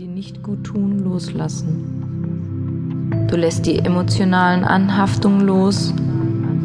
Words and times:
dir 0.00 0.08
nicht 0.08 0.42
gut 0.42 0.64
tun, 0.64 1.04
loslassen. 1.04 3.26
Du 3.28 3.36
lässt 3.36 3.66
die 3.66 3.80
emotionalen 3.80 4.64
Anhaftungen 4.64 5.46
los, 5.46 5.92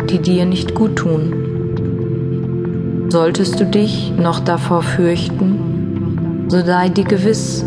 die 0.10 0.20
dir 0.20 0.46
nicht 0.46 0.74
gut 0.74 0.96
tun. 0.96 1.34
Solltest 3.10 3.60
du 3.60 3.66
dich 3.66 4.14
noch 4.18 4.40
davor 4.40 4.84
fürchten, 4.84 6.46
so 6.48 6.64
sei 6.64 6.88
dir 6.88 7.04
gewiss, 7.04 7.66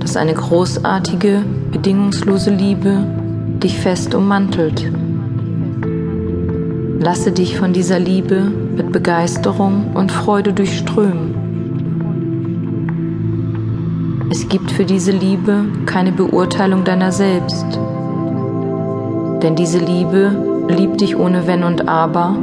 dass 0.00 0.16
eine 0.16 0.34
großartige, 0.34 1.44
bedingungslose 1.70 2.50
Liebe 2.50 3.06
dich 3.62 3.78
fest 3.78 4.12
ummantelt. 4.12 4.90
Lasse 6.98 7.30
dich 7.30 7.56
von 7.56 7.72
dieser 7.72 8.00
Liebe 8.00 8.50
mit 8.76 8.90
Begeisterung 8.90 9.94
und 9.94 10.10
Freude 10.10 10.52
durchströmen. 10.52 11.35
Es 14.28 14.48
gibt 14.48 14.72
für 14.72 14.84
diese 14.84 15.12
Liebe 15.12 15.66
keine 15.86 16.10
Beurteilung 16.10 16.82
deiner 16.82 17.12
selbst, 17.12 17.64
denn 19.40 19.54
diese 19.54 19.78
Liebe 19.78 20.64
liebt 20.68 21.00
dich 21.00 21.16
ohne 21.16 21.46
Wenn 21.46 21.62
und 21.62 21.88
Aber 21.88 22.36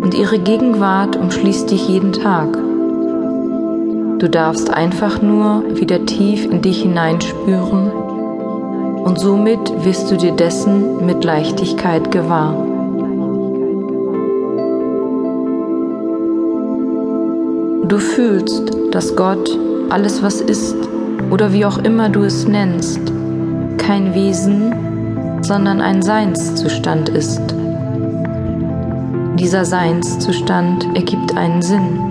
und 0.00 0.14
ihre 0.14 0.38
Gegenwart 0.38 1.16
umschließt 1.16 1.70
dich 1.70 1.86
jeden 1.86 2.12
Tag. 2.12 2.56
Du 4.20 4.28
darfst 4.30 4.70
einfach 4.72 5.20
nur 5.20 5.64
wieder 5.74 6.06
tief 6.06 6.46
in 6.46 6.62
dich 6.62 6.80
hineinspüren 6.82 7.90
und 9.04 9.18
somit 9.18 9.84
wirst 9.84 10.10
du 10.10 10.16
dir 10.16 10.32
dessen 10.32 11.04
mit 11.04 11.24
Leichtigkeit 11.24 12.10
gewahr. 12.10 12.54
Du 17.86 17.98
fühlst, 17.98 18.72
dass 18.92 19.14
Gott 19.14 19.58
alles, 19.90 20.22
was 20.22 20.40
ist 20.40 20.76
oder 21.30 21.52
wie 21.52 21.64
auch 21.64 21.78
immer 21.78 22.08
du 22.08 22.22
es 22.22 22.46
nennst, 22.46 23.00
kein 23.78 24.14
Wesen, 24.14 25.42
sondern 25.42 25.80
ein 25.80 26.02
Seinszustand 26.02 27.08
ist. 27.08 27.42
Dieser 29.38 29.64
Seinszustand 29.64 30.86
ergibt 30.94 31.36
einen 31.36 31.62
Sinn 31.62 32.10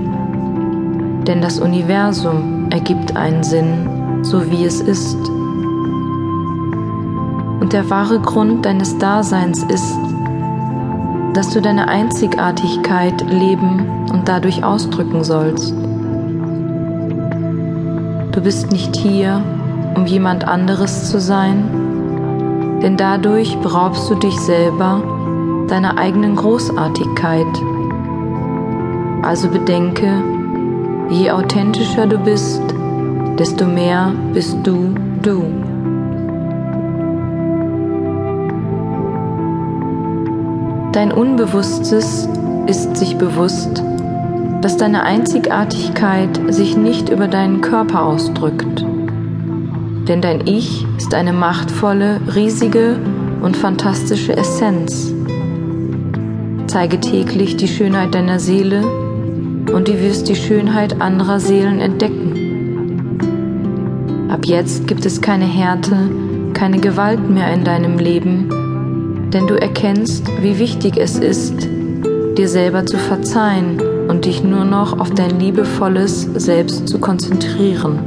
denn 1.29 1.41
das 1.41 1.59
Universum 1.59 2.71
ergibt 2.71 3.15
einen 3.15 3.43
Sinn, 3.43 4.23
so 4.23 4.49
wie 4.49 4.65
es 4.65 4.81
ist. 4.81 5.15
Und 7.59 7.71
der 7.71 7.87
wahre 7.91 8.19
Grund 8.19 8.65
deines 8.65 8.97
Daseins 8.97 9.61
ist, 9.63 9.95
dass 11.35 11.51
du 11.51 11.61
deine 11.61 11.87
Einzigartigkeit 11.87 13.21
leben 13.29 14.07
und 14.11 14.27
dadurch 14.27 14.63
ausdrücken 14.63 15.23
sollst. 15.23 15.75
Du 18.31 18.41
bist 18.41 18.71
nicht 18.71 18.95
hier, 18.95 19.43
um 19.95 20.05
jemand 20.05 20.47
anderes 20.47 21.09
zu 21.09 21.19
sein, 21.19 22.79
denn 22.81 22.95
dadurch 22.95 23.57
beraubst 23.57 24.09
du 24.09 24.15
dich 24.15 24.39
selber 24.39 25.01
deiner 25.67 25.97
eigenen 25.97 26.35
Großartigkeit. 26.35 27.47
Also 29.23 29.49
bedenke, 29.49 30.23
Je 31.09 31.31
authentischer 31.31 32.05
du 32.05 32.19
bist, 32.19 32.61
desto 33.39 33.65
mehr 33.65 34.13
bist 34.31 34.55
du 34.61 34.93
du. 35.23 35.43
Dein 40.91 41.11
Unbewusstes 41.11 42.29
ist 42.67 42.95
sich 42.95 43.17
bewusst, 43.17 43.81
dass 44.61 44.77
deine 44.77 45.03
Einzigartigkeit 45.03 46.39
sich 46.49 46.75
nicht 46.75 47.09
über 47.09 47.27
deinen 47.27 47.61
Körper 47.61 48.03
ausdrückt. 48.03 48.85
Denn 50.07 50.21
dein 50.21 50.47
Ich 50.47 50.85
ist 50.97 51.13
eine 51.13 51.33
machtvolle, 51.33 52.19
riesige 52.35 52.97
und 53.41 53.55
fantastische 53.55 54.35
Essenz. 54.35 55.13
Zeige 56.67 56.99
täglich 56.99 57.55
die 57.57 57.67
Schönheit 57.67 58.13
deiner 58.13 58.39
Seele 58.39 58.81
und 59.73 59.87
du 59.87 60.01
wirst 60.01 60.27
die 60.27 60.35
Schönheit 60.35 60.99
anderer 61.01 61.39
Seelen 61.39 61.79
entdecken. 61.79 62.35
Ab 64.29 64.45
jetzt 64.45 64.87
gibt 64.87 65.05
es 65.05 65.21
keine 65.21 65.45
Härte, 65.45 65.95
keine 66.53 66.79
Gewalt 66.79 67.29
mehr 67.29 67.53
in 67.53 67.63
deinem 67.63 67.97
Leben, 67.97 69.29
denn 69.31 69.47
du 69.47 69.55
erkennst, 69.55 70.27
wie 70.41 70.59
wichtig 70.59 70.97
es 70.97 71.17
ist, 71.17 71.67
dir 72.37 72.47
selber 72.47 72.85
zu 72.85 72.97
verzeihen 72.97 73.81
und 74.09 74.25
dich 74.25 74.43
nur 74.43 74.65
noch 74.65 74.99
auf 74.99 75.11
dein 75.11 75.39
liebevolles 75.39 76.23
Selbst 76.33 76.89
zu 76.89 76.97
konzentrieren. 76.97 77.99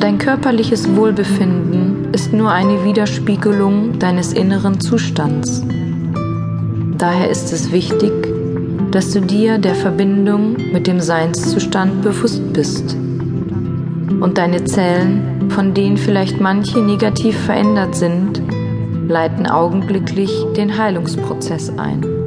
Dein 0.00 0.16
körperliches 0.16 0.96
Wohlbefinden 0.96 2.08
ist 2.12 2.32
nur 2.32 2.50
eine 2.50 2.84
Widerspiegelung 2.84 3.98
deines 3.98 4.32
inneren 4.32 4.80
Zustands. 4.80 5.62
Daher 6.96 7.28
ist 7.28 7.52
es 7.52 7.70
wichtig, 7.70 8.12
dass 8.92 9.10
du 9.10 9.20
dir 9.20 9.58
der 9.58 9.74
Verbindung 9.74 10.56
mit 10.72 10.86
dem 10.86 11.00
Seinszustand 11.00 12.00
bewusst 12.00 12.54
bist 12.54 12.96
und 14.20 14.38
deine 14.38 14.64
Zellen, 14.64 15.50
von 15.50 15.74
denen 15.74 15.98
vielleicht 15.98 16.40
manche 16.40 16.78
negativ 16.78 17.36
verändert 17.36 17.94
sind, 17.94 18.40
leiten 19.08 19.46
augenblicklich 19.46 20.30
den 20.56 20.76
Heilungsprozess 20.76 21.70
ein. 21.78 22.25